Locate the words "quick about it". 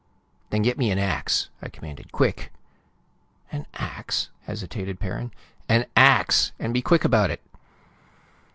6.81-7.39